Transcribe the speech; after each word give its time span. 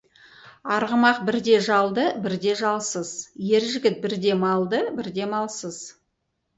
Арғымақ 0.75 1.19
бірде 1.27 1.59
жалды, 1.67 2.07
бірде 2.25 2.57
жалсыз, 2.63 3.13
ер 3.53 3.71
жігіт 3.77 4.03
бірде 4.09 4.37
малды, 4.49 4.85
бірде 5.01 5.33
малсыз. 5.39 5.83